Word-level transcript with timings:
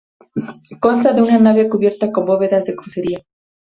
Consta 0.79 1.13
de 1.13 1.21
una 1.21 1.37
nave 1.37 1.69
cubierta 1.69 2.11
con 2.11 2.25
bóvedas 2.25 2.65
de 2.65 2.75
crucería. 2.75 3.19